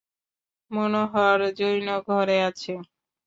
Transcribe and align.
মনোহর 0.71 1.39
যৈন 1.59 1.87
ঘরে 2.07 2.37
আছে? 2.49 2.73